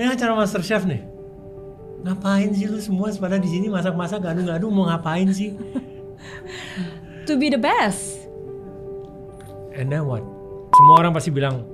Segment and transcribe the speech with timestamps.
[0.00, 1.04] Ini acara Master Chef nih.
[2.00, 5.52] Ngapain sih lu semua pada di sini masak-masak gadu-gadu mau ngapain sih?
[7.28, 8.24] To be the best.
[9.76, 10.24] And then what?
[10.80, 11.68] Semua orang pasti bilang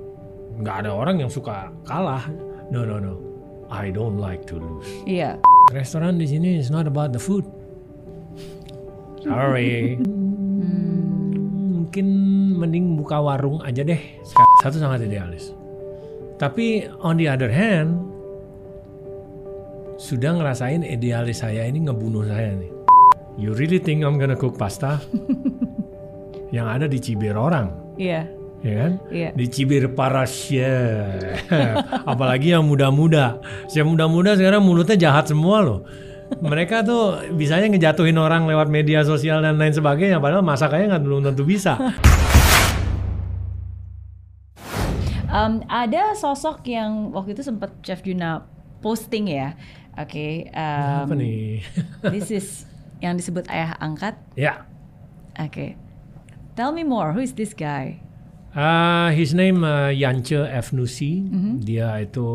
[0.59, 2.27] nggak ada orang yang suka kalah.
[2.67, 3.23] No no no.
[3.71, 4.91] I don't like to lose.
[5.07, 5.39] Iya.
[5.71, 7.47] Restoran di sini is not about the food.
[9.23, 9.95] Sorry.
[11.71, 12.07] Mungkin
[12.59, 14.19] mending buka warung aja deh.
[14.59, 15.55] Satu sangat idealis.
[16.35, 18.08] Tapi on the other hand,
[19.99, 22.71] sudah ngerasain idealis saya ini ngebunuh saya nih.
[23.35, 25.03] You really think I'm gonna cook pasta?
[26.55, 27.69] yang ada dicibir orang,
[27.99, 28.23] Iya.
[28.63, 28.91] ya kan?
[29.11, 29.29] Iya.
[29.35, 31.43] Dicibir para chef.
[32.15, 33.43] Apalagi yang muda-muda.
[33.67, 35.79] Chef muda-muda sekarang mulutnya jahat semua loh.
[36.39, 40.23] Mereka tuh bisanya ngejatuhin orang lewat media sosial dan lain sebagainya.
[40.23, 41.75] Padahal masakannya nggak belum tentu bisa.
[45.29, 48.49] Um, ada sosok yang waktu itu sempat Chef Juna
[48.81, 49.53] posting ya.
[49.99, 50.47] Oke.
[50.55, 51.59] um, Apa nih?
[52.13, 52.47] this is
[53.03, 54.15] yang disebut ayah angkat.
[54.39, 54.63] ya.
[55.35, 55.75] Oke.
[56.55, 57.11] Tell me more.
[57.15, 58.03] Who is this guy?
[58.51, 61.23] Uh, his name uh, Yance Efnusi.
[61.63, 62.27] Dia itu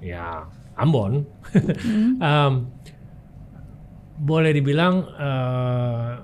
[0.00, 0.44] ya
[0.76, 1.24] Ambon.
[2.20, 2.68] Um,
[4.18, 6.20] boleh dibilang uh,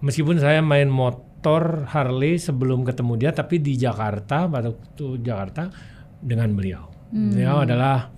[0.00, 5.70] meskipun saya main motor Harley sebelum ketemu dia, tapi di Jakarta pada waktu Jakarta
[6.18, 6.88] dengan beliau.
[7.12, 8.10] Beliau adalah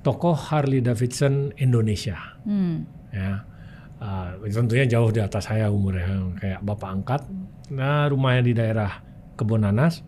[0.00, 2.16] tokoh Harley Davidson Indonesia.
[2.44, 2.84] Hmm.
[3.10, 3.44] ya
[4.00, 6.08] Uh, tentunya jauh di atas saya umurnya
[6.40, 7.20] kayak bapak angkat
[7.68, 9.04] nah rumahnya di daerah
[9.36, 10.00] kebun nanas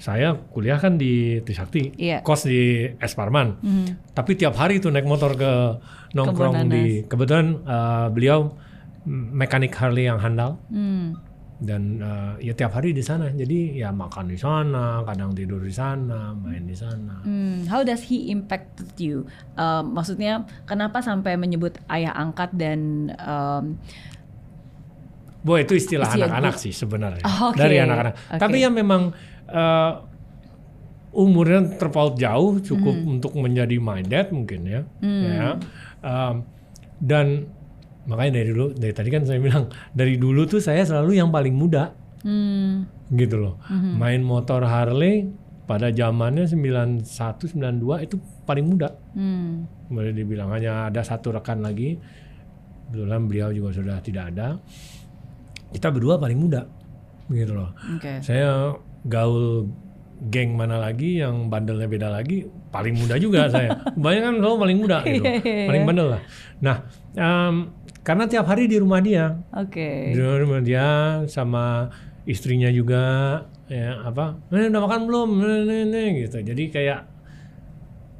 [0.00, 2.24] saya kuliah kan di Trisakti Iya.
[2.24, 4.16] kos di Es Parman Mhm.
[4.16, 5.52] tapi tiap hari tuh naik motor ke
[6.16, 8.56] nongkrong di kebetulan uh, beliau
[9.04, 11.20] mm, mekanik Harley yang handal Hmm.
[11.56, 15.72] Dan uh, ya tiap hari di sana jadi ya makan di sana kadang tidur di
[15.72, 19.24] sana main di sana Hmm, how does he impacted you?
[19.54, 22.80] Um, maksudnya kenapa sampai menyebut ayah angkat dan
[23.16, 23.80] um,
[25.40, 27.56] Boy itu istilah anak-anak sih sebenarnya Oh, oke.
[27.56, 28.34] dari anak-anak.
[28.34, 28.40] Oke.
[28.42, 29.14] Tapi ya memang
[29.46, 29.92] eh,
[31.14, 33.12] umurnya terpaut jauh cukup Hmm.
[33.16, 34.82] untuk menjadi my dad mungkin ya.
[35.00, 35.54] ya.
[36.02, 36.42] Em,
[36.98, 37.46] dan
[38.06, 41.54] makanya dari dulu dari tadi kan saya bilang dari dulu tuh saya selalu yang paling
[41.54, 41.90] muda
[42.22, 43.54] hmm, gitu loh.
[43.70, 45.30] Main motor Harley
[45.66, 48.16] pada zamannya 91 92 itu
[48.46, 48.94] paling muda.
[49.14, 51.98] hmm, Boleh dibilang hanya ada satu rekan lagi.
[52.86, 54.62] Kebetulan beliau juga sudah tidak ada.
[55.74, 56.62] Kita berdua paling muda,
[57.26, 57.74] gitu loh.
[57.74, 58.22] oke.
[58.22, 59.66] Saya gaul
[60.30, 63.74] geng mana lagi yang bandelnya beda lagi, paling muda juga saya.
[63.98, 66.22] Kebanyakan selalu paling muda gitu, paling bandel lah.
[66.62, 66.76] Nah,
[67.18, 67.54] em,
[68.06, 70.14] karena tiap hari di rumah dia, Oke.
[70.14, 70.86] di rumah dia
[71.26, 71.90] sama
[72.22, 76.38] istrinya juga, ya apa, eh, udah makan belum, Nih, nih, nih," gitu.
[76.46, 77.00] Jadi kayak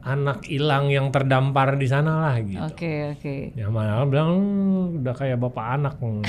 [0.07, 2.63] anak hilang yang terdampar di sana lah gitu.
[2.63, 3.35] Oke, oke.
[3.59, 5.95] Ya mana bilang "Hmm, udah kayak bapak anak.
[5.99, 6.23] Hmm.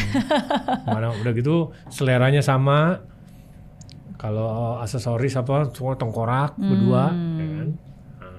[0.89, 3.01] mana udah gitu seleranya sama.
[4.17, 7.56] Kalau aksesoris apa semua tengkorak berdua, ya?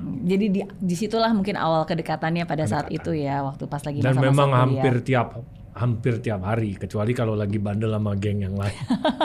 [0.00, 4.14] Jadi di di situlah mungkin awal kedekatannya pada saat itu ya, waktu pas lagi Dan
[4.14, 4.62] masa-masa memang kuliah.
[4.62, 5.28] hampir tiap
[5.72, 8.74] hampir tiap hari kecuali kalau lagi bandel sama geng yang lain.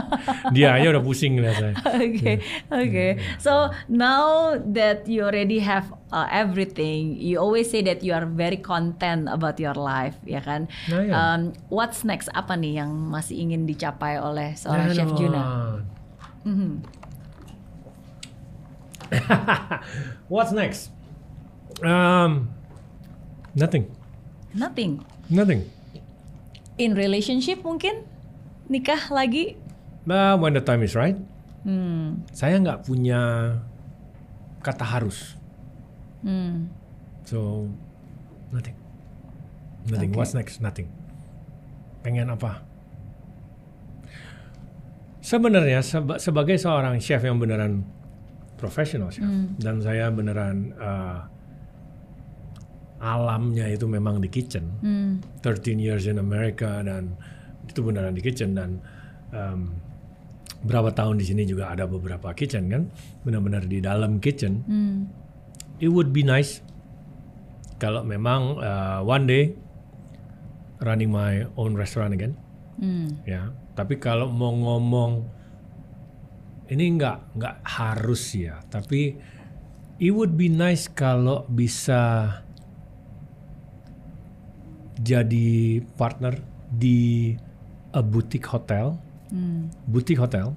[0.53, 1.73] Dia aja udah pusing lihat saya.
[2.03, 2.35] Okay,
[2.69, 3.09] okay.
[3.38, 8.61] So now that you already have uh, everything, you always say that you are very
[8.61, 10.69] content about your life, ya kan?
[10.94, 11.11] Nah, ya.
[11.11, 12.29] Um, what's next?
[12.31, 15.09] Apa nih yang masih ingin dicapai oleh seorang Nah, chef.
[15.17, 15.41] Juna?
[16.45, 16.72] Mhm.
[20.31, 20.90] What's next?
[21.79, 22.50] Um,
[23.53, 23.90] nothing,
[24.53, 25.01] Nothing.
[25.28, 25.66] nothing.
[26.75, 28.06] In relationship mungkin
[28.66, 29.57] nikah lagi?
[30.03, 31.16] But when the time is right,
[31.63, 32.28] Hmm.
[32.35, 33.56] saya nggak punya
[34.59, 35.40] kata harus.
[36.22, 36.68] Hmm.
[37.23, 37.72] So
[38.52, 38.75] nothing.
[39.88, 40.12] Nothing.
[40.12, 40.18] Okay.
[40.19, 40.59] What's next?
[40.59, 40.91] Nothing.
[42.03, 42.63] Pengen apa?
[45.23, 47.88] Sebenarnya seba- sebagai seorang chef yang beneran
[48.63, 49.28] profesional chef
[49.59, 51.28] dan saya beneran uh,
[53.03, 54.64] alamnya itu memang di kitchen.
[54.79, 55.20] Hmm.
[55.43, 57.20] 13 years in America dan
[57.67, 58.79] itu beneran di kitchen dan
[59.35, 59.76] um,
[60.64, 62.88] berapa tahun di sini juga ada beberapa kitchen kan
[63.28, 65.11] benar-benar di dalam kitchen Hmm.
[65.84, 66.64] it would be nice
[67.76, 69.52] kalau memang uh, one day
[70.79, 72.40] running my own restaurant again
[72.79, 73.20] Hmm.
[73.28, 75.28] ya tapi kalau mau ngomong
[76.70, 79.16] ini nggak nggak harus ya tapi
[80.00, 82.32] it would be nice kalau bisa
[85.00, 86.40] jadi partner
[86.70, 87.34] di
[87.92, 88.98] a boutique hotel
[89.34, 89.74] Hmm.
[89.90, 90.54] boutique hotel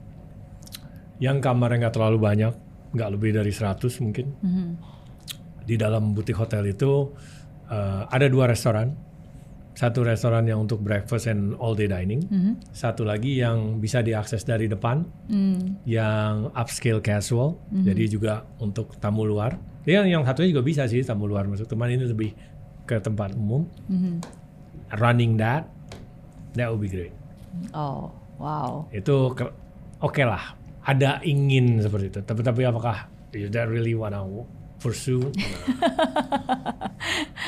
[1.17, 2.53] yang kamarnya nggak terlalu banyak
[2.93, 4.69] nggak lebih dari 100 mungkin Mhm.
[5.65, 7.09] di dalam butik hotel itu
[7.73, 8.93] uh, ada dua restoran.
[9.77, 12.25] Satu restoran yang untuk breakfast and all day dining.
[12.73, 15.05] Satu lagi yang bisa diakses dari depan,
[15.85, 17.61] yang upscale casual.
[17.85, 19.55] Jadi juga untuk tamu luar.
[19.85, 21.69] Ya, yang satunya juga bisa sih tamu luar masuk.
[21.69, 22.33] Teman ini lebih
[22.83, 23.69] ke tempat umum.
[24.89, 25.69] Running that,
[26.55, 27.13] that would be great.
[27.71, 28.09] Oh,
[28.39, 28.89] wow.
[28.89, 29.53] Itu ke-
[29.99, 30.57] oke lah.
[30.83, 32.21] Ada ingin seperti itu.
[32.23, 34.23] Tapi tapi apakah is that really wanna
[34.79, 35.21] pursue?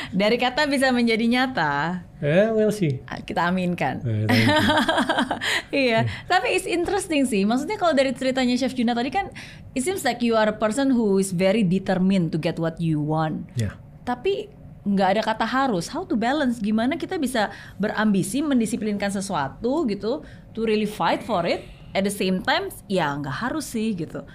[0.09, 2.97] Dari kata bisa menjadi nyata, eh, we'll see.
[3.05, 4.01] ah, kita aminkan.
[4.01, 4.25] Eh,
[5.85, 7.45] iya, tapi it's interesting sih.
[7.45, 9.29] Maksudnya kalau dari ceritanya Chef Juna tadi kan,
[9.77, 12.97] it seems like you are a person who is very determined to get what you
[12.97, 13.45] want.
[13.53, 13.77] Ya.
[14.01, 14.49] Tapi
[14.81, 15.93] nggak ada kata harus.
[15.93, 16.57] How to balance?
[16.57, 20.25] Gimana kita bisa berambisi mendisiplinkan sesuatu gitu,
[20.57, 21.61] to really fight for it.
[21.93, 24.25] At the same time, ya nggak harus sih gitu.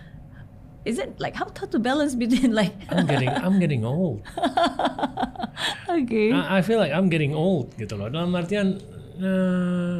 [0.84, 2.76] Is it like how to balance between like?
[2.92, 4.20] I'm getting I'm getting old.
[5.88, 6.22] Oke.
[6.36, 8.12] I, I feel like I'm getting old gitu loh.
[8.12, 8.76] Dalam artian
[9.16, 9.98] eh,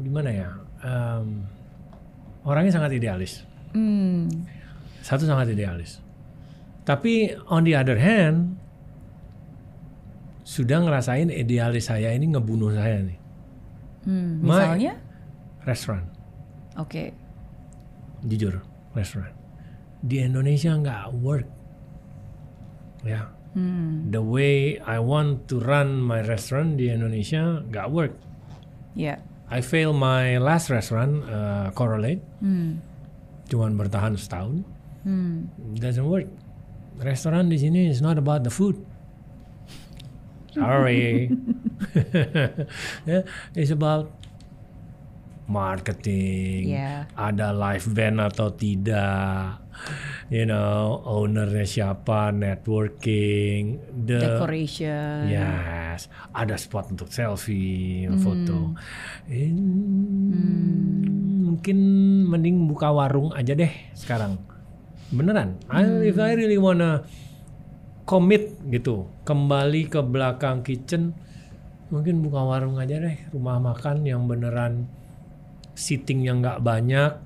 [0.00, 0.48] gimana ya?
[0.80, 1.44] Em,
[2.48, 3.44] orangnya sangat idealis.
[3.76, 4.28] Hmm.
[5.04, 6.00] Satu sangat idealis.
[6.86, 8.56] Tapi on the other hand
[10.46, 13.18] sudah ngerasain idealis saya ini ngebunuh saya nih.
[14.06, 14.94] Hmm, My- Misalnya?
[15.66, 16.06] Restoran,
[16.78, 17.10] Oke.
[18.24, 18.64] Jujur,
[18.96, 19.32] restoran.
[20.00, 21.48] Di Indonesia nggak work.
[23.02, 23.28] Ya.
[23.56, 24.12] Hmm.
[24.12, 28.14] The way I want to run my restaurant di Indonesia nggak work.
[28.92, 29.20] Ya.
[29.46, 32.82] I fail my last restaurant, uh, Correlate, Hmm.
[33.46, 34.66] cuman bertahan setahun.
[35.06, 35.48] Hmm.
[35.78, 36.26] Doesn't work.
[36.98, 38.80] Restoran di sini is not about the food.
[40.56, 41.28] Sorry.
[43.08, 43.22] yeah,
[43.54, 44.10] it's about
[45.46, 46.70] marketing.
[46.70, 47.06] Yeah.
[47.14, 49.62] Ada live band atau tidak.
[50.26, 55.28] You know, ownernya siapa, networking, the Decoration.
[55.28, 58.72] Yes, ada spot untuk selfie, foto.
[59.28, 59.52] Eh,
[61.46, 61.78] Mungkin
[62.26, 64.40] mending buka warung aja deh sekarang.
[65.08, 65.60] Beneran.
[65.70, 67.06] I- If I really wanna
[68.02, 71.14] commit gitu, kembali ke belakang kitchen,
[71.88, 74.90] mungkin buka warung aja deh, rumah makan yang beneran
[75.76, 77.20] seating yang nggak banyak.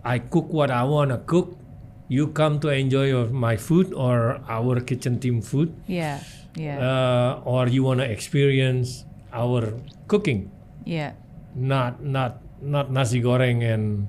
[0.00, 1.58] I cook what I wanna cook.
[2.06, 6.22] You come to enjoy your my food or our kitchen team food Iya.
[6.54, 6.74] Iya.
[6.78, 9.02] uh, or you want to experience
[9.34, 9.74] our
[10.06, 10.46] cooking
[10.86, 11.18] Iya.
[11.52, 14.06] not not not nasi goreng and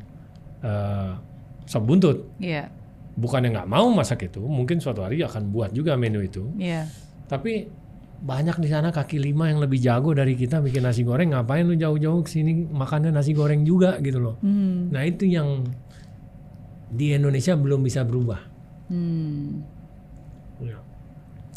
[0.62, 1.18] uh,
[1.66, 2.70] sop buntut Iya.
[3.18, 6.86] bukannya nggak mau masak itu mungkin suatu hari akan buat juga menu itu Iya.
[7.26, 7.66] tapi
[8.18, 11.74] banyak di sana kaki lima yang lebih jago dari kita bikin nasi goreng ngapain lu
[11.74, 14.90] jauh-jauh ke sini makannya nasi goreng juga gitu loh Hmm.
[14.90, 15.64] nah itu yang
[16.88, 18.42] di Indonesia belum bisa berubah
[18.88, 19.62] Hmm.
[20.58, 20.80] Ya.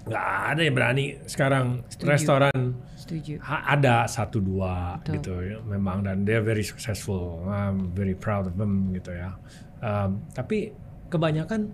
[0.02, 1.66] nggak ada yang berani sekarang
[2.00, 3.40] restoran Setuju.
[3.42, 5.12] Ada satu dua Betul.
[5.16, 9.34] gitu ya memang dan they're very successful I'm very proud of them gitu ya
[9.80, 10.76] Um, tapi
[11.08, 11.72] kebanyakan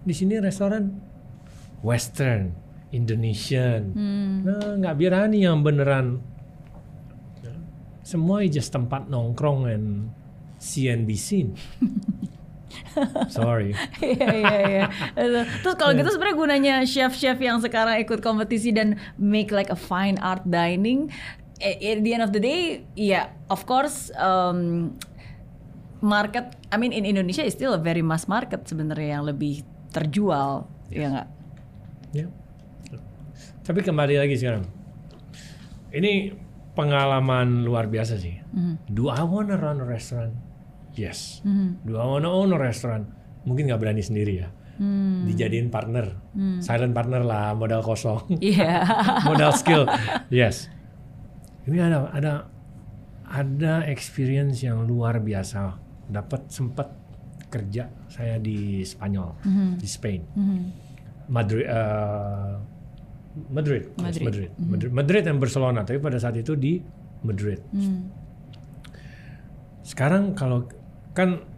[0.00, 0.94] di sini restoran
[1.82, 2.54] Western
[2.92, 4.34] Indonesian Hmm.
[4.44, 6.20] nah nggak berani yang beneran
[8.02, 9.86] semua just tempat nongkrong and
[10.58, 11.54] see and be seen
[13.30, 14.84] sorry Iya iya iya.
[15.62, 20.18] Terus kalau gitu sebenarnya gunanya chef-chef yang sekarang ikut kompetisi dan make like a fine
[20.18, 21.08] art dining
[21.60, 24.92] eh, at the end of the day ya of course um,
[26.02, 29.62] market I mean in Indonesia is still a very mass market sebenarnya yang lebih
[29.94, 31.28] terjual ya nggak?
[32.12, 32.26] Ya.
[33.62, 34.66] Tapi kembali lagi sekarang.
[35.92, 36.34] Ini
[36.72, 38.34] pengalaman luar biasa sih.
[38.88, 40.34] Do I wanna run a restaurant?
[40.92, 41.40] Yes.
[41.86, 43.06] Do I wanna own a restaurant?
[43.46, 44.48] Mungkin nggak berani sendiri ya.
[45.22, 46.10] Dijadiin partner,
[46.58, 48.82] silent partner lah, modal kosong, Iya.
[49.30, 49.86] modal skill.
[50.26, 50.66] Yes.
[51.70, 52.32] Ini ada ada
[53.22, 55.78] ada experience yang luar biasa.
[56.10, 56.90] Dapat sempat
[57.46, 59.38] kerja saya di Spanyol,
[59.78, 60.20] di Spain.
[61.30, 62.58] Madrid, uh,
[63.32, 64.24] Madrid, yes, Madrid.
[64.24, 65.84] Madrid, Madrid, Madrid dan Barcelona.
[65.84, 66.80] Tapi pada saat itu di
[67.24, 67.60] Madrid.
[69.82, 70.68] Sekarang kalau
[71.16, 71.50] kan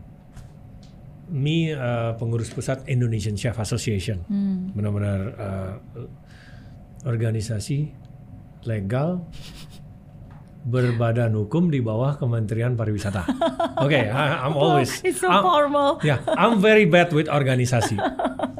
[1.24, 4.20] Mi uh, pengurus pusat Indonesian Chef Association,
[4.76, 5.74] benar-benar uh,
[7.08, 7.88] organisasi
[8.68, 9.24] legal
[10.64, 13.28] berbadan hukum di bawah Kementerian Pariwisata.
[13.78, 16.00] Oke, I- I'm always It's so I'm- formal.
[16.00, 18.00] Ya, I'm very bad with organisasi.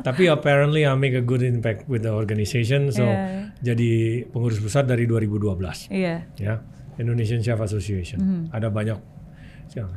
[0.05, 2.93] Tapi apparently I make a good impact with the organization.
[2.93, 3.57] So Yeah.
[3.59, 3.93] jadi
[4.29, 6.29] pengurus pusat dari 2012 Iya.
[6.37, 6.61] ya
[6.95, 8.21] Indonesian Chef Association.
[8.21, 8.43] Mhm.
[8.53, 8.99] Ada banyak.
[9.65, 9.97] siapa?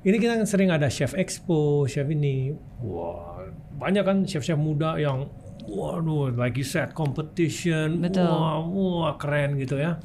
[0.00, 3.40] ini kita kan sering ada chef expo, chef ini, wah
[3.72, 5.28] banyak kan chef-chef muda yang,
[5.64, 8.28] waduh, like you said, competition, Betul.
[8.28, 9.96] wah, wah keren gitu ya.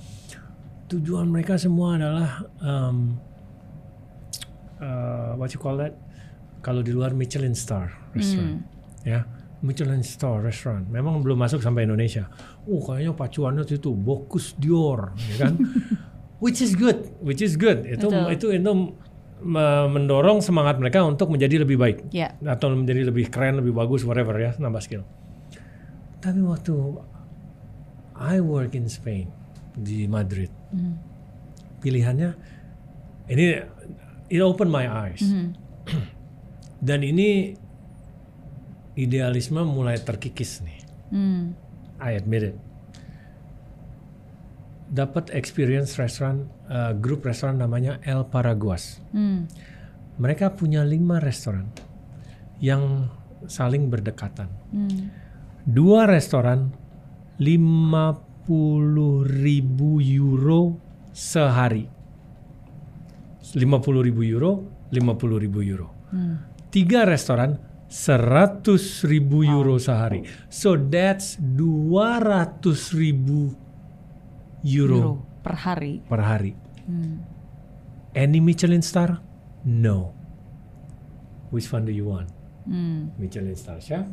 [0.90, 3.14] Tujuan mereka semua adalah um,
[4.82, 5.94] uh, what you call that?
[6.60, 8.66] Kalau di luar Michelin star restaurant,
[9.06, 9.24] ya.
[9.62, 10.88] Michelin star restaurant.
[10.90, 12.28] Memang belum masuk sampai Indonesia.
[12.68, 15.54] Oh, kayaknya pacuannya itu Bocuse d'Or, ya kan?
[16.44, 17.86] which is good, which is good.
[17.86, 18.28] Itu Betul.
[18.34, 18.72] itu itu
[19.46, 22.36] me- mendorong semangat mereka untuk menjadi lebih baik Ya.
[22.44, 25.04] atau menjadi lebih keren, lebih bagus, whatever ya, nambah skill.
[26.20, 26.76] Tapi waktu
[28.20, 29.32] I work in Spain
[29.80, 30.52] di Madrid,
[31.80, 32.32] pilihannya
[33.30, 33.46] ini
[34.30, 35.22] it opened my eyes.
[36.88, 37.54] Dan ini
[38.98, 40.80] idealisme mulai terkikis nih.
[41.14, 41.44] Hmm.
[42.00, 42.58] I admit it.
[44.90, 48.98] Dapat experience restoran, uh, grup restoran namanya El Paraguas.
[49.14, 49.46] Hmm.
[50.20, 51.70] Mereka punya lima restoran
[52.60, 53.08] yang
[53.48, 54.50] saling berdekatan.
[54.74, 55.14] Hmm.
[55.64, 56.74] Dua restoran
[57.38, 58.29] 50
[59.24, 60.78] ribu euro
[61.14, 61.90] sehari.
[63.42, 65.88] 50 ribu euro, 50 ribu euro.
[66.70, 67.58] Tiga restoran
[67.90, 70.22] 100 ribu euro sehari.
[70.50, 73.56] So that's 200 ribu
[74.64, 76.02] euro, Euro per hari.
[76.06, 76.54] per hari.
[78.14, 79.22] Any Michelin star?
[79.66, 80.14] No.
[81.50, 82.30] Which one do you want?
[82.70, 83.10] Hmm.
[83.18, 84.06] Michelin star chef.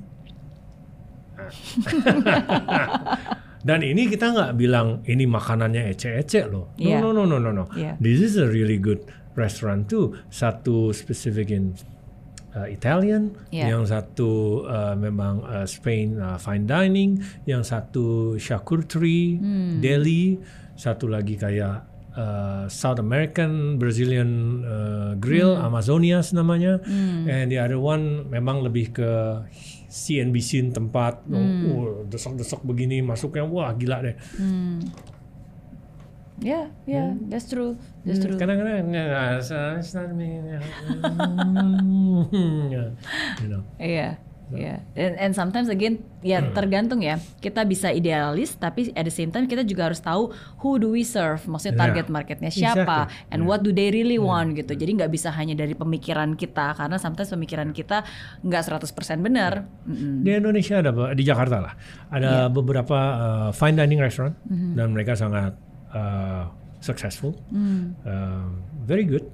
[3.67, 6.71] Dan ini kita nggak bilang ini makanannya ece-ece loh.
[6.73, 7.03] No, Iya.
[7.03, 7.67] no, no, no, no, no.
[7.75, 7.99] Iya.
[7.99, 9.03] This is a really good
[9.35, 10.15] restaurant too.
[10.31, 11.75] Satu specific in
[12.55, 13.75] uh, Italian, Iya.
[13.75, 19.83] yang satu uh, memang uh, Spain uh, fine dining, yang satu charcuterie, Hmm.
[19.83, 20.39] deli,
[20.79, 25.69] satu lagi kayak uh, South American Brazilian uh, grill, Hmm.
[25.69, 26.79] Amazonias namanya,
[27.27, 29.11] and the other one memang lebih ke
[29.97, 31.73] CNBC tempat, Hmm.
[31.73, 34.17] oh, desok-desok begini masuknya, wah gila deh.
[36.37, 37.81] Yeah, yeah, that's true.
[38.05, 38.37] That's true.
[38.37, 39.41] Kadang-kadang nggak,
[40.13, 40.45] me.
[43.41, 43.65] you know.
[43.81, 44.21] Iya,
[44.55, 44.79] iya.
[44.95, 47.19] And, and sometimes again, ya tergantung ya.
[47.43, 50.31] Kita bisa idealis, tapi at the same time kita juga harus tahu
[50.63, 51.43] who do we serve.
[51.51, 51.83] Maksudnya Yeah.
[51.83, 53.33] target marketnya siapa, Exactly.
[53.35, 54.79] and what do they really want gitu.
[54.79, 58.07] Jadi nggak bisa hanya dari pemikiran kita, karena sometimes pemikiran kita
[58.47, 59.67] nggak 100% benar.
[59.83, 60.23] Mm-mm.
[60.23, 61.75] Di Indonesia ada di Jakarta lah
[62.13, 65.59] ada beberapa uh, fine dining restaurant dan mereka sangat
[65.91, 66.47] uh,
[66.79, 67.35] successful,
[68.07, 68.47] Uh,
[68.87, 69.27] very good.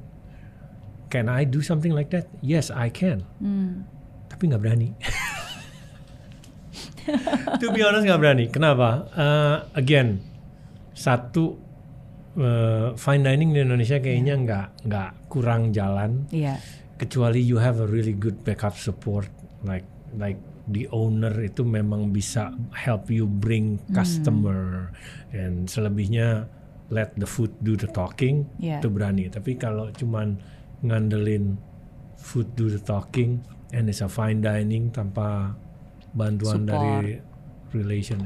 [1.12, 2.32] Can I do something like that?
[2.40, 3.28] Yes, I can.
[4.42, 4.90] Tapi nggak berani.
[7.62, 8.44] to be honest nggak berani.
[8.50, 9.06] Kenapa?
[9.14, 10.18] Uh, again,
[10.90, 11.62] satu
[12.34, 16.58] uh, fine dining di Indonesia kayaknya nggak nggak kurang jalan Iya,
[16.98, 19.30] kecuali you have a really good backup support
[19.62, 19.86] like
[20.18, 24.90] like the owner itu memang bisa help you bring customer
[25.30, 26.50] and selebihnya
[26.90, 28.82] let the food do the talking Yeah.
[28.82, 30.34] itu berani tapi kalau cuman
[30.82, 31.62] ngandelin
[32.18, 33.38] food do the talking
[33.72, 35.56] and it's a fine dining tanpa
[36.12, 36.70] bantuan Support.
[36.70, 37.18] dari
[37.72, 38.20] relation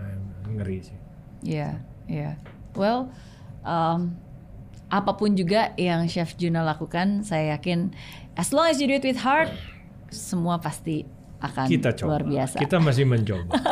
[0.00, 0.18] eh,
[0.48, 0.98] ngeri sih
[1.44, 1.78] iya,
[2.08, 2.40] iya.
[2.78, 3.10] Well,
[3.66, 4.14] um,
[4.88, 7.92] apa pun juga yang Chef Juna lakukan, saya yakin
[8.38, 9.52] as long as you do it with heart,
[10.08, 11.04] semua pasti
[11.38, 12.56] akan kita coba luar biasa.
[12.58, 13.54] kita masih mencoba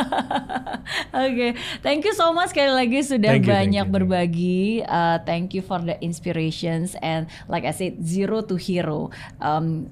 [1.26, 3.96] Oke, thank you so much sekali lagi sudah Thank you, banyak you, thank you.
[4.06, 4.62] berbagi.
[4.86, 9.10] Uh, thank you for the inspirations and like I said zero to hero.
[9.42, 9.90] Um,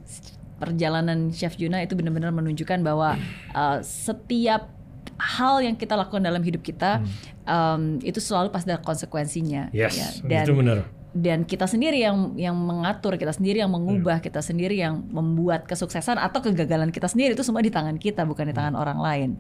[0.59, 3.19] perjalanan Chef Juna itu benar-benar menunjukkan bahwa
[3.53, 4.71] uh, setiap
[5.15, 7.03] hal yang kita lakukan dalam hidup kita
[7.47, 9.71] um, itu selalu pasti ada konsekuensinya.
[9.71, 10.09] yes ya.
[10.27, 10.79] Dan itu benar
[11.15, 14.27] dan kita sendiri yang yang mengatur, kita sendiri yang mengubah, Hmm.
[14.27, 18.51] kita sendiri yang membuat kesuksesan atau kegagalan kita sendiri itu semua di tangan kita bukan
[18.51, 19.31] di tangan orang lain.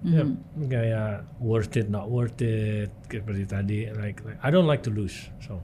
[0.00, 0.24] Ya,
[0.56, 3.78] kayak worth it, not worth it, seperti tadi.
[3.92, 5.60] Like, like, I don't like to lose, so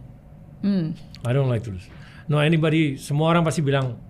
[0.65, 0.97] Hmm.
[1.29, 1.85] I don't like to lose.
[2.33, 4.01] No anybody, semua orang pasti bilang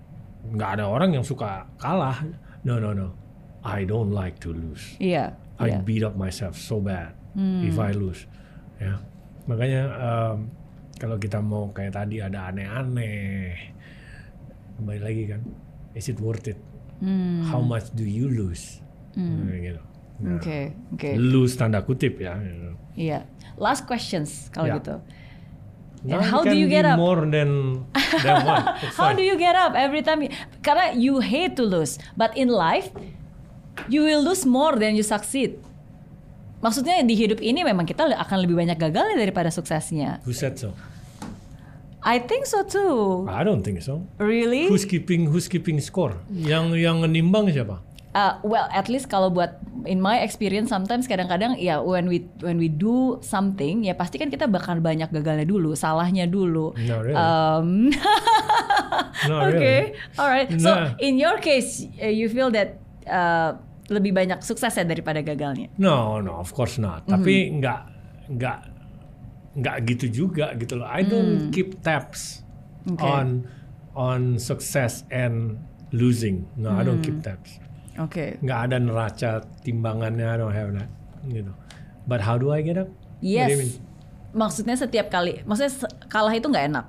[0.52, 2.22] nggak ada orang yang suka kalah.
[2.62, 3.14] No no no,
[3.62, 4.98] I don't like to lose.
[4.98, 5.34] Iya.
[5.56, 5.78] I iya.
[5.80, 7.16] beat up myself so bad
[7.64, 8.28] if I lose.
[8.76, 9.00] Ya,
[9.48, 10.52] makanya um,
[11.00, 13.72] kalau kita mau kayak tadi ada aneh-aneh,
[14.76, 15.40] kembali lagi kan,
[15.96, 16.60] is it worth it?
[17.48, 18.80] How much do you lose?
[19.16, 19.80] Nah, gitu.
[20.16, 21.10] Nah, Oke, oke.
[21.16, 22.36] lose tanda kutip ya.
[22.40, 22.72] gitu.
[22.96, 23.28] Iya.
[23.60, 24.76] Last questions kalau Ya.
[24.80, 24.96] gitu.
[26.04, 26.98] Now And how it do you get up?
[27.00, 27.82] More than
[28.22, 28.62] than one.
[28.94, 30.22] How do you get up every time?
[30.22, 32.92] you- karena you hate to lose, but in life
[33.88, 35.56] you will lose more than you succeed.
[36.60, 40.20] Maksudnya di hidup ini memang kita akan lebih banyak gagalnya daripada suksesnya.
[40.24, 40.72] Who said so?
[42.06, 43.26] I think so too.
[43.26, 44.06] I don't think so.
[44.22, 44.70] Really?
[44.70, 46.14] Who's keeping Who's keeping score?
[46.30, 47.82] Yang yang nimbang siapa?
[48.16, 52.56] Uh, well, at least kalau buat in my experience sometimes kadang-kadang ya when we when
[52.56, 56.72] we do something ya pasti kan kita bakal banyak gagalnya dulu, salahnya dulu.
[56.80, 57.12] No, really.
[57.12, 57.68] Um,
[59.28, 60.16] No, okay, really.
[60.16, 60.48] alright.
[60.56, 60.96] So Nah.
[60.98, 65.68] in your case, uh, you feel that uh, lebih banyak suksesnya daripada gagalnya.
[65.76, 67.04] No, no, of course not.
[67.04, 67.12] Mm-hmm.
[67.12, 67.80] Tapi nggak
[68.32, 68.58] nggak
[69.56, 70.88] nggak gitu juga gitu loh.
[70.88, 72.42] I don't keep tabs
[72.86, 72.94] Mm.
[72.94, 73.02] Okay.
[73.02, 73.26] on
[73.98, 75.58] on success and
[75.90, 76.46] losing.
[76.54, 77.06] No, I don't Mm.
[77.06, 77.58] keep tabs.
[77.98, 78.36] Oke.
[78.40, 80.26] Nggak ada neraca timbangannya.
[80.26, 80.88] I don't have that.
[81.26, 81.52] Gitu.
[82.06, 82.88] But how do I get up?
[82.88, 83.58] What do you Yes.
[83.58, 83.72] mean?
[84.36, 85.72] Maksudnya setiap kali, maksudnya
[86.06, 86.86] kalah itu nggak enak,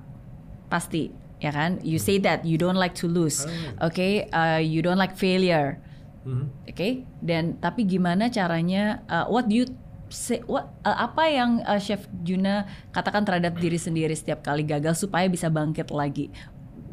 [0.68, 1.80] pasti, ya kan?
[1.80, 3.48] You say that you don't like to lose,
[3.80, 4.04] oke?
[4.30, 5.80] Uh, you don't like failure,
[6.28, 6.46] Mhm.
[6.68, 6.90] oke?
[7.24, 9.00] Dan tapi gimana caranya?
[9.08, 9.66] uh, what do you
[10.12, 10.44] say?
[10.44, 15.32] What uh, apa yang uh, Chef Juna katakan terhadap diri sendiri setiap kali gagal supaya
[15.32, 16.28] bisa bangkit lagi?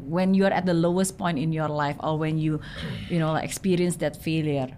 [0.05, 2.61] When you are at the lowest point in your life, or when you,
[3.07, 4.69] you know, experience that failure.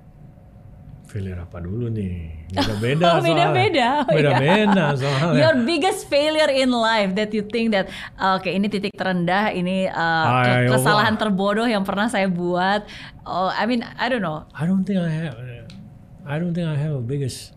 [1.07, 2.35] Failure apa dulu nih?
[2.51, 3.27] Beda-beda Oh, soalnya.
[3.27, 3.87] beda-beda.
[4.03, 4.15] Oh, iya.
[4.19, 5.39] Beda-beda soalnya.
[5.39, 9.87] Your biggest failure in life that you think that uh, oke ini titik terendah, ini
[9.87, 11.19] uh, ke- kesalahan wah.
[11.19, 12.83] terbodoh yang pernah saya buat.
[13.23, 14.47] Oh, I mean, I don't know.
[14.51, 15.35] I don't think I have.
[16.27, 17.55] I don't think I have a biggest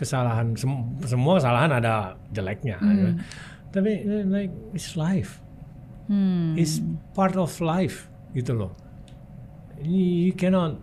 [0.00, 0.56] kesalahan.
[0.56, 2.80] Sem- semua kesalahan ada jeleknya.
[2.80, 3.20] Hmm.
[3.70, 5.43] Tapi like it's life.
[6.08, 6.58] Hmm.
[6.58, 6.80] It's
[7.16, 8.72] part of life gitu loh.
[9.80, 10.80] You cannot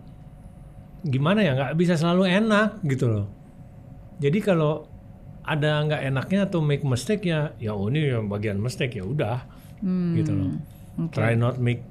[1.02, 3.26] gimana ya nggak bisa selalu enak gitu loh.
[4.22, 4.86] Jadi kalau
[5.42, 9.42] ada nggak enaknya atau make mistake ya ya oh ini yang bagian mistake ya udah
[10.14, 10.50] gitu loh.
[10.54, 11.06] Hmm.
[11.08, 11.14] Oke.
[11.18, 11.82] Try not make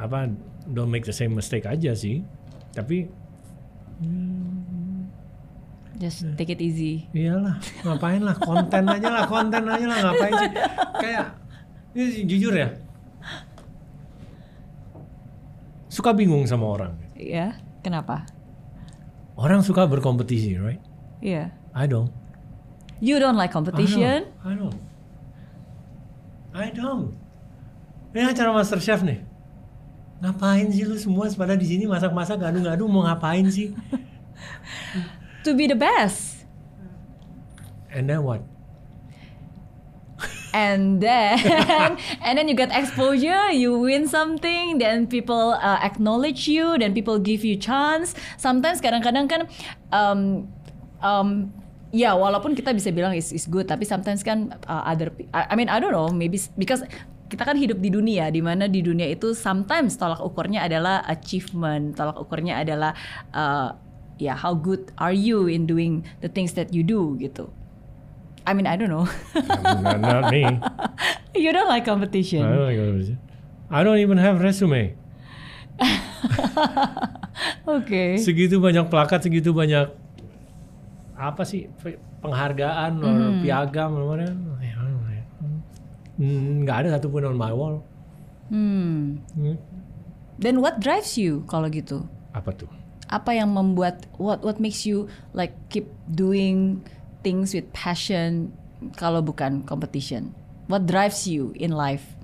[0.00, 0.32] apa
[0.64, 2.24] don't make the same mistake aja sih.
[2.72, 3.08] Tapi
[5.94, 7.06] Just take it easy.
[7.14, 10.50] Iyalah, ngapain lah konten aja lah, konten aja lah ngapain sih?
[10.98, 11.26] Kayak
[11.94, 12.74] ini jujur ya,
[15.86, 16.92] suka bingung sama orang.
[17.14, 18.26] Ya, kenapa?
[19.38, 20.82] Orang suka berkompetisi, right?
[21.22, 21.54] Iya.
[21.74, 22.10] I don't.
[23.02, 24.30] You don't like competition?
[24.42, 24.78] I don't.
[26.54, 27.14] I don't.
[28.14, 29.18] Ini acara Master Chef nih.
[30.22, 33.74] Ngapain sih lu semua pada di sini masak-masak ngadu-ngadu mau ngapain sih?
[35.44, 36.48] To be the best.
[37.92, 38.40] And then what?
[40.54, 41.34] And then
[42.24, 47.18] and then you get exposure you win something then people uh, acknowledge you then people
[47.18, 48.14] give you chance.
[48.38, 49.40] Sometimes kadang-kadang kan
[49.90, 50.46] um,
[51.02, 51.50] um,
[51.90, 55.54] ya walaupun kita bisa bilang is is good tapi sometimes kan uh, other I, I
[55.58, 56.86] mean I don't know maybe because
[57.30, 61.98] kita kan hidup di dunia di mana di dunia itu sometimes tolak ukurnya adalah achievement
[61.98, 62.94] tolak ukurnya adalah
[63.34, 63.74] uh,
[64.18, 67.50] ya how good are you in doing the things that you do gitu
[68.44, 69.08] I mean I don't know
[69.80, 70.44] not, not me.
[71.34, 72.46] You don't like competition.
[72.46, 73.18] I don't, like competition.
[73.72, 74.94] I don't even have resume.
[77.66, 78.20] Oke.
[78.22, 79.90] segitu banyak plakat, segitu banyak
[81.14, 83.42] apa sih pe- penghargaan Hmm.
[83.42, 84.30] piagam, namanya?
[84.62, 85.22] Ya, ya.
[86.14, 87.82] Hmm, nggak ada satupun on my wall.
[88.52, 89.18] Hmm.
[89.34, 89.58] Hmm,
[90.38, 92.06] Then what drives you kalau gitu?
[92.30, 92.70] Apa tuh?
[93.06, 96.82] Apa yang membuat what what makes you like keep doing
[97.24, 98.52] things with passion
[98.94, 100.36] kalau bukan competition?
[100.68, 102.14] What drives you in life?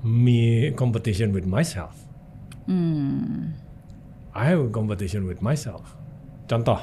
[0.00, 1.92] Me competition with myself.
[2.64, 3.58] Hmm.
[4.30, 5.98] I have a competition with myself.
[6.46, 6.78] Contoh,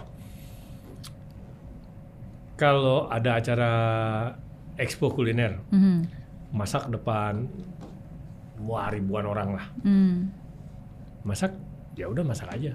[2.60, 3.71] kalau ada acara
[4.75, 6.08] expo kuliner, Mhm.
[6.51, 7.47] masak depan
[8.62, 9.65] wah ribuan orang lah.
[9.82, 10.34] Hmm.
[11.27, 11.51] masak
[11.99, 12.71] ya udah masak aja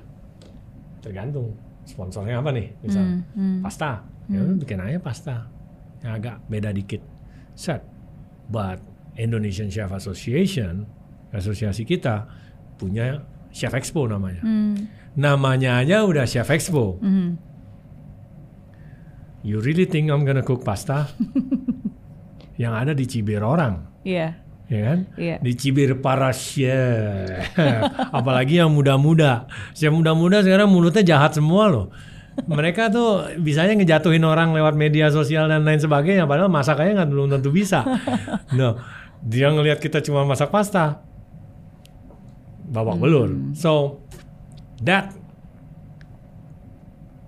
[1.01, 2.73] tergantung sponsornya apa nih?
[2.81, 3.59] Misal Hmm, hmm.
[3.63, 4.07] pasta.
[4.31, 5.37] Ya udah bikin aja pasta.
[6.03, 7.03] Yang agak beda dikit.
[7.53, 7.83] Set.
[8.49, 8.81] But
[9.15, 10.85] Indonesian Chef Association
[11.33, 12.27] asosiasi kita
[12.77, 14.41] punya Chef Expo namanya.
[14.43, 14.89] Hmm.
[15.13, 16.97] namanya aja udah Chef Expo.
[17.01, 17.31] Mhm.
[19.43, 21.11] you really think I'm gonna cook pasta?
[22.63, 23.91] Yang ada di cibir orang.
[24.07, 24.39] Iya.
[24.73, 24.99] Ya kan?
[25.21, 25.37] Iya.
[25.45, 27.53] Dicibir para chef.
[28.19, 29.45] Apalagi yang muda-muda.
[29.77, 31.87] Chef muda-muda sekarang mulutnya jahat semua loh.
[32.33, 36.25] Mereka tuh bisanya ngejatuhin orang lewat media sosial dan lain sebagainya.
[36.25, 37.85] Padahal masak aja nggak belum tentu bisa.
[38.57, 38.81] No,
[39.21, 41.05] dia ngelihat kita cuma masak pasta,
[42.65, 43.29] babak belur.
[43.53, 44.01] So
[44.81, 45.13] that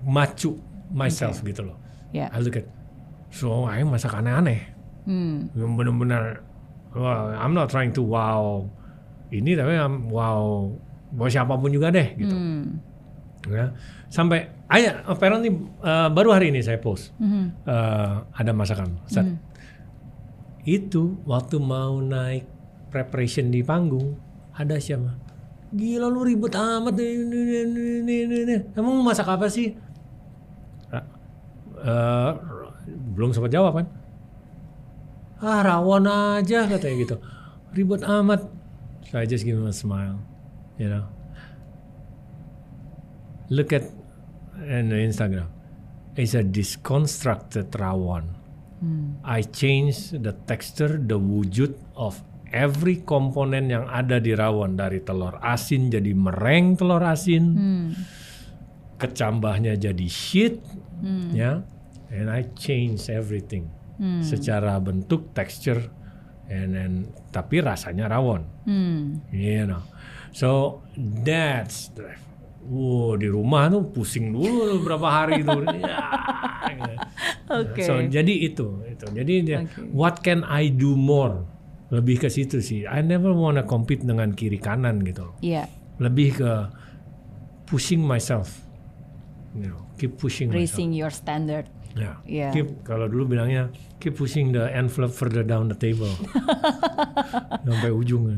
[0.04, 1.76] macu myself gitu loh.
[2.12, 2.28] Ya.
[2.30, 2.68] I look at,
[3.28, 4.72] so ayo masak aneh-aneh
[5.04, 5.52] Hmm.
[5.52, 6.40] yang benar-benar
[6.94, 8.64] well, I'm not trying to wow
[9.28, 10.70] ini tapi I'm wow
[11.12, 12.78] wow siapa pun juga deh gitu Hmm.
[13.44, 13.74] ya
[14.08, 15.52] sampai aja apparently
[15.82, 17.66] uh, baru hari ini saya post Mhm.
[17.66, 19.26] uh, ada masakan set
[20.64, 22.48] itu waktu mau naik
[22.88, 24.16] preparation di panggung
[24.54, 25.12] ada siapa?
[25.74, 29.74] Gila lu ribet amat nih, mau masak apa sih?
[31.84, 32.30] Eh,
[33.12, 33.86] belum sempat jawab kan?
[35.44, 37.16] Ah rawon aja katanya gitu.
[37.76, 38.48] Ribet amat.
[39.12, 40.16] So I just give him a smile,
[40.80, 41.04] you know.
[43.52, 43.84] Look at
[44.64, 45.52] in the Instagram.
[46.16, 48.40] It's a disconstructed rawon.
[49.24, 52.20] I change the texture, the wujud of
[52.52, 57.56] every komponen yang ada di rawon dari telur asin jadi mereng telur asin,
[59.00, 60.60] kecambahnya jadi shit,
[61.32, 61.64] ya,
[62.12, 63.72] and I change everything
[64.20, 65.86] secara bentuk, texture,
[66.46, 66.92] and then
[67.30, 69.22] tapi rasanya rawon, Hmm.
[69.30, 69.82] you know.
[70.34, 72.10] So that's the,
[72.66, 75.54] wow di rumah tuh pusing dulu berapa hari itu.
[76.64, 76.96] Ya, gitu.
[77.52, 77.82] Oke.
[77.84, 79.06] So jadi itu, itu.
[79.12, 79.92] Jadi Oke.
[79.92, 81.44] what can I do more?
[81.92, 82.88] Lebih ke situ sih.
[82.88, 85.36] I never wanna compete dengan kiri kanan gitu.
[85.38, 85.68] Iya.
[86.00, 86.52] Lebih ke
[87.68, 88.64] pushing myself.
[89.54, 90.58] You know, keep pushing myself.
[90.74, 91.68] Raising your standard.
[91.94, 92.18] Ya.
[92.26, 92.48] Iya.
[92.50, 93.70] Keep kalau dulu bilangnya
[94.02, 96.10] keep pushing the envelope further down the table.
[97.66, 98.34] Sampai ujung.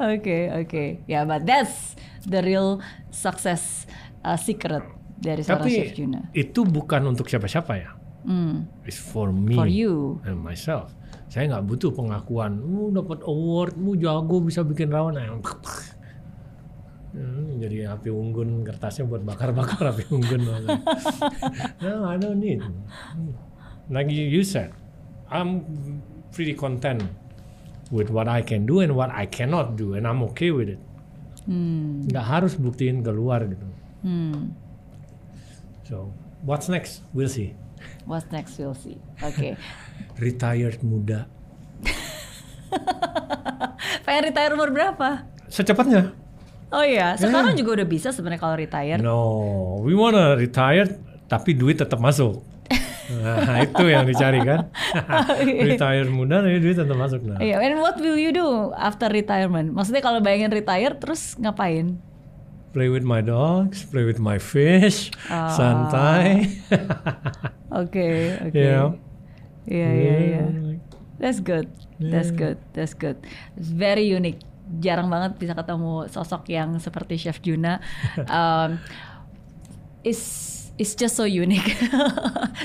[0.00, 0.84] Oke, oke.
[1.04, 2.80] Ya, but that's the real
[3.12, 3.84] success
[4.24, 4.82] uh, secret
[5.20, 6.20] dari seorang Chef Tapi Juna.
[6.32, 7.90] itu bukan untuk siapa-siapa ya.
[8.24, 8.64] Hmm.
[8.88, 9.52] It's for me.
[9.52, 10.24] For you.
[10.24, 10.96] and myself.
[11.28, 12.56] Saya nggak butuh pengakuan.
[12.56, 15.20] Mu dapat award, mu jago bisa bikin rawon.
[17.14, 20.50] Hmm, jadi api unggun kertasnya buat bakar-bakar api unggun.
[21.86, 22.58] no, I don't need.
[23.86, 24.74] Like you said,
[25.30, 25.62] I'm
[26.34, 27.06] pretty content
[27.94, 30.82] with what I can do and what I cannot do, and I'm okay with it.
[31.46, 32.02] Hmm.
[32.10, 33.66] Nggak harus buktiin keluar gitu.
[34.02, 34.50] Hmm.
[35.86, 36.10] So,
[36.42, 37.06] what's next?
[37.14, 37.54] We'll see.
[38.10, 38.98] What's next we'll see.
[39.22, 39.54] Oke.
[40.24, 41.30] Retired muda.
[44.04, 45.28] Pengen retire umur berapa?
[45.46, 46.23] Secepatnya.
[46.74, 48.98] Oh iya, sekarang juga udah bisa sebenarnya kalau retire.
[48.98, 49.18] No,
[49.80, 50.90] we wanna retire
[51.24, 52.42] tapi duit tetap masuk.
[53.04, 54.72] Nah, itu yang dicari kan.
[55.44, 57.20] retire muda tapi duit tetap masuk.
[57.20, 59.76] Nah, Iya, and what will you do after retirement?
[59.76, 62.00] Maksudnya kalau bayangin retire terus ngapain?
[62.74, 65.46] play with my dogs, play with my fish, Ah.
[65.54, 66.50] santai.
[67.70, 68.54] Oke, oke.
[68.54, 68.98] Yeah.
[69.66, 70.44] Iya, iya, iya.
[71.22, 71.70] That's good.
[72.02, 72.58] That's good.
[72.74, 73.18] That's good.
[73.54, 74.42] It's very unique.
[74.80, 77.78] Jarang banget bisa ketemu sosok yang seperti Chef Juna.
[78.24, 78.80] Um,
[80.04, 81.64] is is just so unique.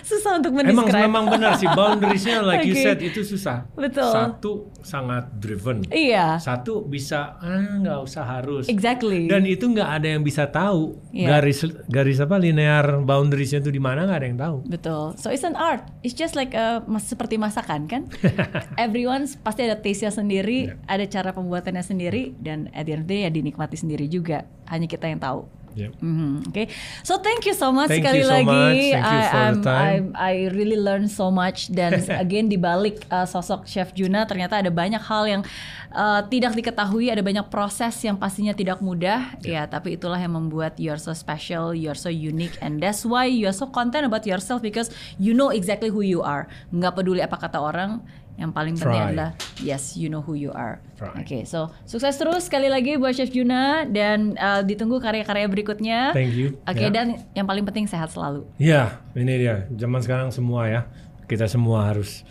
[0.01, 1.05] Susah untuk Emang mendescribe.
[1.05, 2.81] memang benar sih boundariesnya like you Oke.
[2.81, 3.69] said itu susah.
[3.73, 4.09] Betul.
[4.09, 5.85] Satu sangat driven.
[5.85, 8.65] Iya, Satu bisa ah nggak usah harus.
[8.65, 9.25] exactly.
[9.25, 11.37] Dan itu nggak ada yang bisa tahu Iya.
[11.37, 14.57] garis garis apa linear boundariesnya itu di mana nggak ada yang tahu.
[14.65, 15.05] Betul.
[15.15, 15.85] So it's an art.
[16.01, 18.09] It's just like a, mas- seperti masakan kan.
[18.77, 20.75] Everyone pasti ada taste-nya sendiri, Yeah.
[20.87, 24.43] ada cara pembuatannya sendiri, dan at the end of the day ya dinikmati sendiri juga.
[24.65, 25.45] Hanya kita yang tahu.
[25.79, 25.91] Yep.
[25.97, 26.63] Mhm, Oke,
[27.01, 28.45] so thank you so much Thank sekali you so lagi.
[28.45, 28.83] much.
[28.91, 30.03] Thank you I, for the I'm- time.
[30.11, 34.59] I'm- I really learn so much dan again di balik uh, sosok Chef Juna ternyata
[34.59, 35.41] ada banyak hal yang
[35.89, 39.39] uh, tidak diketahui, ada banyak proses yang pastinya tidak mudah.
[39.39, 43.01] Ya, tapi itulah yang membuat you are so special, you are so unique, and that's
[43.01, 46.45] why you are so content about yourself because you know exactly who you are.
[46.69, 48.03] Nggak peduli apa kata orang.
[48.39, 49.11] Yang paling penting Try.
[49.11, 50.79] adalah yes, you know who you are.
[51.13, 56.15] Oke, so sukses terus sekali lagi buat Chef Juna dan uh, ditunggu karya-karya berikutnya.
[56.15, 56.55] Thank you.
[56.63, 56.89] Oke, Ya.
[56.89, 58.47] dan yang paling penting sehat selalu.
[58.55, 59.67] Ya, ini dia.
[59.75, 60.87] Zaman sekarang semua ya.
[61.27, 62.23] Kita semua harus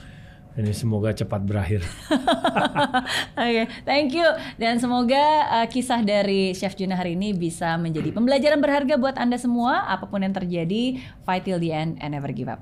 [0.56, 1.86] ini semoga cepat berakhir.
[3.38, 4.26] Oke, thank you.
[4.58, 5.22] Dan semoga
[5.54, 9.86] uh, kisah dari Chef Juna hari ini bisa menjadi pembelajaran berharga buat Anda semua.
[9.86, 12.58] Apa pun yang terjadi, fight till the end and never give up.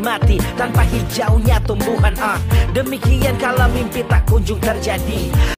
[0.00, 2.16] Mati tanpa hijaunya tumbuhan.
[2.18, 2.40] Ah,
[2.72, 5.28] demikian kalau mimpi tak kunjung terjadi.